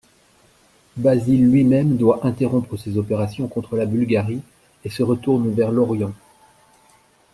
Basile 0.97 1.43
lui-même 1.47 1.95
doit 1.95 2.25
interrompre 2.25 2.75
ses 2.75 2.97
opérations 2.97 3.47
contre 3.47 3.75
la 3.77 3.85
Bulgarie 3.85 4.41
et 4.83 4.89
se 4.89 5.03
retourne 5.03 5.53
vers 5.53 5.69
l'Orient. 5.69 6.15